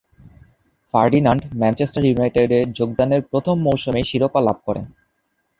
Ferdinand 0.93 1.43
Manchester 1.59 2.03
ইউনাইটেডে 2.05 2.59
যোগদানের 2.77 3.21
প্রথম 3.31 3.55
মৌসুমেই 3.65 4.05
শিরোপা 4.09 4.39
লাভ 4.47 4.57
করেন। 4.67 4.85